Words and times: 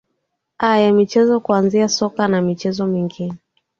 aa 0.61 0.77
ya 0.77 0.91
michezo 0.93 1.39
kwanzia 1.39 1.87
soka 1.89 2.23
na 2.27 2.41
michezo 2.41 2.85
mingineyo 2.87 3.35